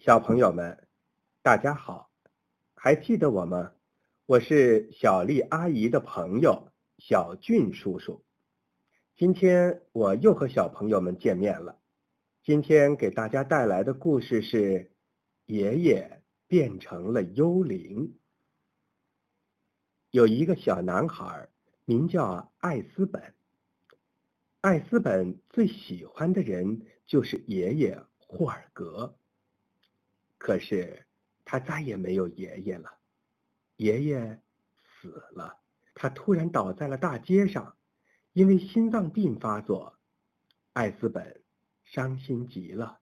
[0.00, 0.86] 小朋友们，
[1.42, 2.08] 大家好，
[2.76, 3.72] 还记得我吗？
[4.26, 8.24] 我是小丽阿姨的朋友小俊叔叔。
[9.16, 11.80] 今天我又和小朋友们见面了。
[12.44, 14.84] 今天给大家带来的故事是
[15.46, 18.06] 《爷爷变成了幽灵》。
[20.12, 21.48] 有一个小男孩，
[21.84, 23.34] 名叫艾斯本。
[24.60, 29.16] 艾斯本最喜欢的人就是爷爷霍尔格。
[30.38, 31.06] 可是
[31.44, 32.98] 他再也没有爷爷了，
[33.76, 34.40] 爷爷
[34.82, 35.60] 死了，
[35.94, 37.76] 他突然倒在了大街上，
[38.32, 39.98] 因为心脏病发作。
[40.74, 41.42] 艾斯本
[41.82, 43.00] 伤心极了，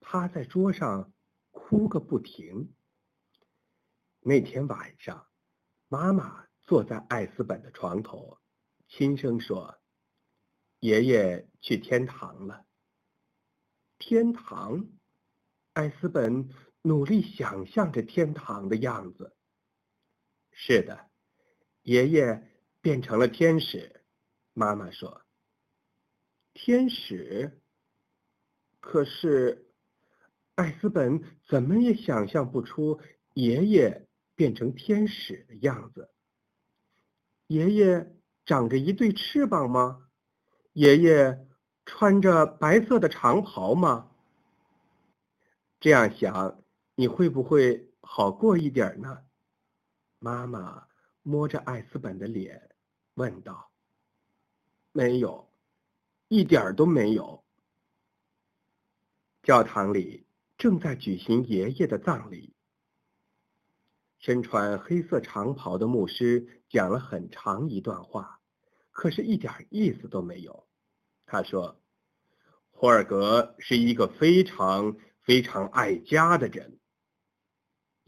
[0.00, 1.12] 趴在桌上
[1.50, 2.72] 哭个不停。
[4.20, 5.28] 那天晚上，
[5.88, 8.38] 妈妈坐在艾斯本的床头，
[8.88, 9.78] 轻声说
[10.80, 12.64] ：“爷爷去天堂了。”
[13.98, 14.88] 天堂，
[15.74, 16.48] 艾斯本。
[16.82, 19.36] 努力想象着天堂的样子。
[20.52, 21.10] 是的，
[21.82, 22.48] 爷爷
[22.80, 24.02] 变成了天使。
[24.52, 25.22] 妈妈说
[26.52, 27.60] ：“天使。”
[28.80, 29.70] 可是，
[30.54, 33.00] 艾斯本怎么也想象不出
[33.34, 36.10] 爷爷变成天使的样子。
[37.46, 40.08] 爷爷长着一对翅膀吗？
[40.72, 41.46] 爷爷
[41.84, 44.10] 穿着白色的长袍吗？
[45.78, 46.59] 这样想。
[47.00, 49.22] 你会不会好过一点呢？
[50.18, 50.86] 妈妈
[51.22, 52.76] 摸着艾斯本的脸
[53.14, 53.70] 问道。
[54.92, 55.50] 没有，
[56.28, 57.42] 一点都没有。
[59.42, 60.26] 教堂里
[60.58, 62.52] 正在举行爷爷的葬礼。
[64.18, 68.42] 身穿黑色长袍的牧师讲了很长一段话，
[68.90, 70.68] 可是一点意思都没有。
[71.24, 71.80] 他说
[72.70, 76.76] ：“霍尔格是一个非常非常爱家的人。”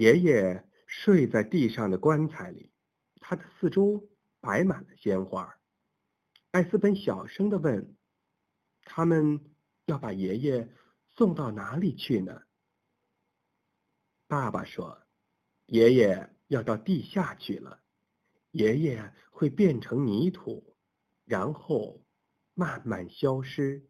[0.00, 2.72] 爷爷睡在地上的棺材里，
[3.16, 4.08] 他的四周
[4.40, 5.60] 摆满了鲜花。
[6.52, 7.94] 艾斯本小声的问
[8.82, 9.44] ：“他们
[9.84, 10.74] 要把爷爷
[11.10, 12.44] 送到哪里去呢？”
[14.26, 15.02] 爸爸说
[15.68, 17.82] ：“爷爷要到地下去了，
[18.52, 20.78] 爷爷会变成泥土，
[21.26, 22.02] 然后
[22.54, 23.86] 慢慢消失。”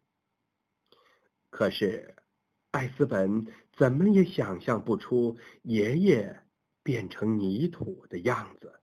[1.49, 2.17] 可是。
[2.71, 3.45] 艾斯本
[3.81, 6.43] 怎么也想象不出爷爷
[6.83, 8.79] 变成泥土的样子。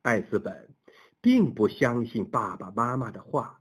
[0.00, 0.74] 艾斯本
[1.20, 3.60] 并不相信爸爸妈妈的话，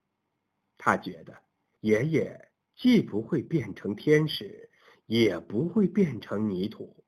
[0.78, 1.44] 他觉得
[1.82, 4.72] 爷爷既不会变成天使，
[5.08, 7.04] 也不会变成泥土。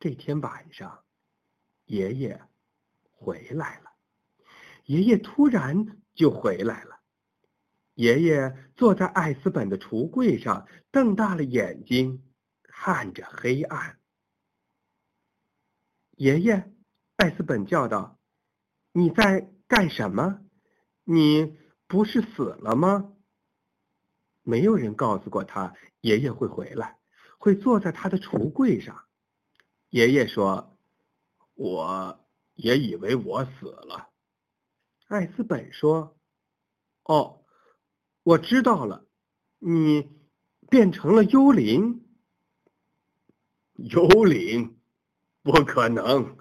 [0.00, 1.04] 这天晚上，
[1.84, 2.42] 爷爷
[3.12, 3.92] 回来了。
[4.84, 6.99] 爷爷突然就回来了。
[7.94, 12.24] 爷爷坐在艾斯本的橱柜上，瞪大了眼睛
[12.62, 13.98] 看着黑暗。
[16.16, 16.72] 爷爷，
[17.16, 18.18] 艾斯本叫道
[18.92, 20.40] ：“你在干什么？
[21.04, 23.12] 你不是死了吗？”
[24.42, 26.98] 没有人告诉过他爷爷会回来，
[27.38, 29.04] 会坐在他的橱柜上。
[29.90, 30.78] 爷爷说
[31.54, 34.08] ：“我也以为我死了。”
[35.08, 36.16] 艾斯本说
[37.04, 37.36] ：“哦。”
[38.22, 39.06] 我知道了，
[39.58, 40.10] 你
[40.68, 42.04] 变成了幽灵。
[43.74, 44.78] 幽灵，
[45.42, 46.36] 不可能！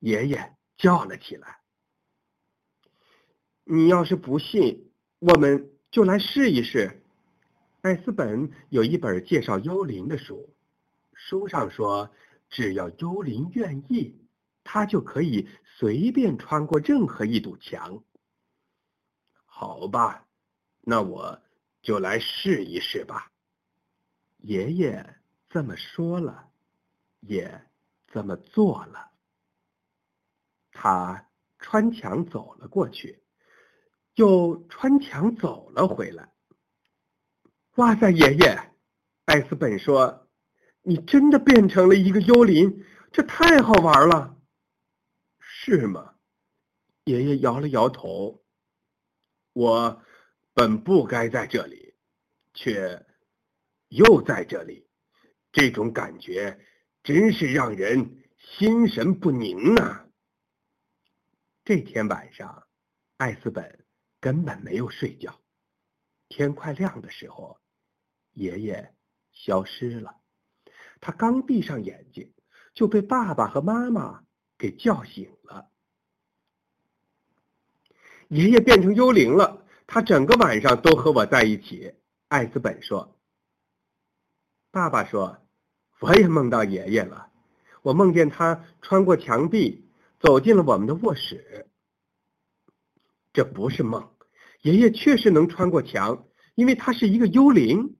[0.00, 1.60] 爷爷叫了起来。
[3.62, 4.90] 你要是不信，
[5.20, 7.04] 我们就来试一试。
[7.82, 10.52] 艾斯本有一本介绍幽灵的书，
[11.14, 12.10] 书上说，
[12.48, 14.16] 只要幽灵愿意，
[14.64, 18.02] 他就可以随便穿过任何一堵墙。
[19.44, 20.26] 好吧。
[20.84, 21.40] 那我
[21.80, 23.30] 就来试一试吧。
[24.38, 26.50] 爷爷这么说了，
[27.20, 27.68] 也
[28.08, 29.12] 这么做了。
[30.72, 33.22] 他穿墙走了过去，
[34.16, 36.32] 又穿墙走了回来。
[37.76, 38.72] 哇塞，爷爷！
[39.26, 40.28] 艾斯本说
[40.82, 44.36] ：“你真的变成了一个幽灵，这太好玩了。”
[45.38, 46.16] 是吗？
[47.04, 48.42] 爷爷摇了摇头。
[49.52, 50.02] 我。
[50.54, 51.94] 本不该在这里，
[52.54, 53.06] 却
[53.88, 54.86] 又在这里，
[55.50, 56.60] 这种感觉
[57.02, 60.06] 真是让人心神不宁啊！
[61.64, 62.66] 这天晚上，
[63.16, 63.84] 艾斯本
[64.20, 65.40] 根本没有睡觉。
[66.28, 67.58] 天快亮的时候，
[68.32, 68.94] 爷爷
[69.32, 70.20] 消失了。
[71.00, 72.32] 他刚闭上眼睛，
[72.74, 74.24] 就被爸爸和妈妈
[74.58, 75.70] 给叫醒了。
[78.28, 79.61] 爷爷变成幽灵了。
[79.94, 81.92] 他整个晚上都和我在一起，
[82.28, 83.14] 艾斯本说。
[84.70, 85.36] 爸爸说
[86.00, 87.28] ：“我也梦到爷爷了，
[87.82, 89.86] 我梦见他穿过墙壁，
[90.18, 91.68] 走进了我们的卧室。
[93.34, 94.10] 这不是梦，
[94.62, 96.24] 爷爷确实能穿过墙，
[96.54, 97.98] 因为他是一个幽灵。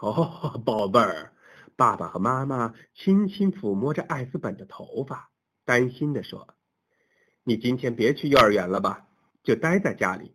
[0.00, 1.34] 哦，宝贝儿，
[1.76, 5.30] 爸爸和妈妈轻轻抚摸着艾斯本的头发，
[5.66, 6.54] 担心地说
[7.44, 9.06] ：“你今天别去幼儿园了吧，
[9.42, 10.34] 就待在家里。”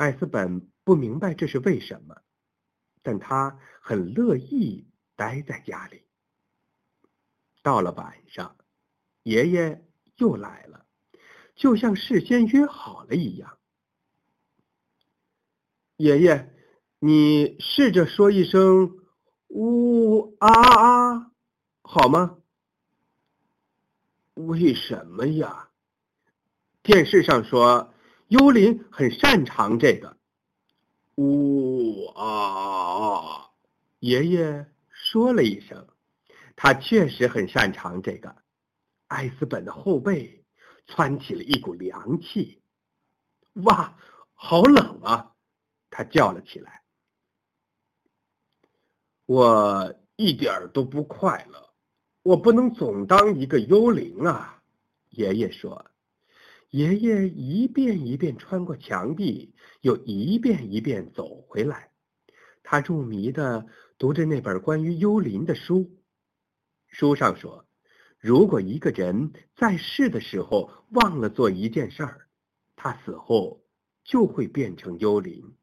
[0.00, 2.22] 艾斯本不明白这是为什么，
[3.02, 4.86] 但他很乐意。
[5.16, 6.04] 待在家里。
[7.62, 8.56] 到了晚上，
[9.22, 9.84] 爷爷
[10.16, 10.86] 又来了，
[11.54, 13.58] 就像事先约好了一样。
[15.98, 16.54] 爷爷，
[17.00, 18.96] 你试着说一声
[19.48, 21.32] “呜啊啊”，
[21.84, 22.38] 好吗？
[24.32, 25.68] 为什么呀？
[26.82, 27.92] 电视上说
[28.30, 30.16] 幽灵很擅长这个
[31.18, 33.50] “呜啊啊”，
[33.98, 34.66] 爷爷。
[34.92, 35.88] 说了一声，
[36.54, 38.36] 他确实很擅长这个。
[39.08, 40.44] 艾斯本的后背
[40.86, 42.62] 窜起了一股凉气。
[43.54, 43.96] 哇，
[44.34, 45.34] 好冷啊！
[45.90, 46.84] 他叫了起来。
[49.26, 51.70] 我一点都不快乐，
[52.22, 54.62] 我不能总当一个幽灵啊！
[55.08, 55.84] 爷爷说。
[56.70, 61.90] 爷爷一遍一遍穿过墙壁，又一遍一遍走回来。
[62.62, 63.66] 他入迷的。
[64.00, 65.90] 读着那本关于幽灵的书，
[66.86, 67.66] 书上说，
[68.18, 72.26] 如果一个人在世的时候忘了做一件事儿，
[72.76, 73.62] 他死后
[74.02, 75.54] 就会变成幽灵。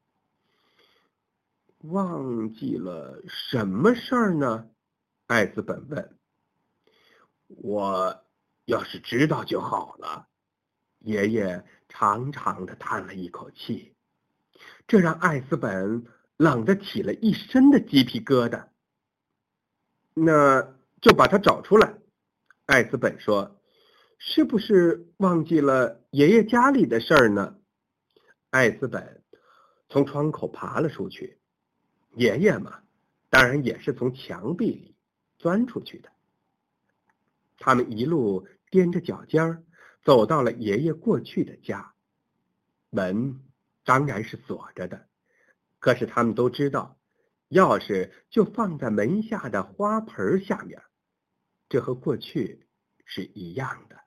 [1.79, 4.69] 忘记了什么事儿呢？
[5.25, 6.15] 艾斯本问。
[7.47, 8.23] 我
[8.65, 10.27] 要是知道就好了。
[10.99, 13.93] 爷爷长长的叹了一口气，
[14.87, 16.05] 这让艾斯本。
[16.37, 18.67] 冷得起了一身的鸡皮疙瘩。
[20.13, 21.97] 那就把他找出来，
[22.67, 23.59] 艾斯本说
[24.21, 27.57] ：“是不是忘记了爷爷家里的事儿呢？”
[28.51, 29.23] 艾斯本
[29.89, 31.39] 从窗口爬了出去。
[32.13, 32.83] 爷爷嘛，
[33.31, 34.95] 当然也是从墙壁里
[35.39, 36.11] 钻出去的。
[37.57, 39.63] 他们一路踮着脚尖儿
[40.07, 41.93] 走到了爷爷过去的家，
[42.89, 43.41] 门
[43.83, 45.09] 当然是锁着的。
[45.79, 46.97] 可是他们都知道，
[47.49, 50.81] 钥匙就放在门下的花盆下面，
[51.67, 52.69] 这和过去
[53.03, 53.99] 是一样的。